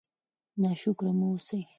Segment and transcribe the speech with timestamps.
[0.61, 1.61] ناشکره مه اوسئ.